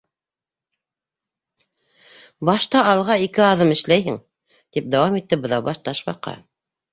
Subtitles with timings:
[2.49, 4.17] —Башта алға ике аҙым эшләйһең...
[4.59, 6.35] —тип дауам итте Быҙаубаш Ташбаҡа.